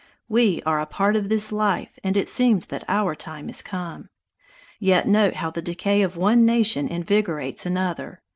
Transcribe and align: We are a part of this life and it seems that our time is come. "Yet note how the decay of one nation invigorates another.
We 0.27 0.63
are 0.65 0.81
a 0.81 0.87
part 0.87 1.15
of 1.15 1.29
this 1.29 1.51
life 1.51 1.99
and 2.03 2.17
it 2.17 2.27
seems 2.27 2.65
that 2.65 2.83
our 2.87 3.13
time 3.13 3.49
is 3.49 3.61
come. 3.61 4.09
"Yet 4.79 5.07
note 5.07 5.35
how 5.35 5.51
the 5.51 5.61
decay 5.61 6.01
of 6.01 6.17
one 6.17 6.43
nation 6.43 6.87
invigorates 6.87 7.67
another. 7.67 8.23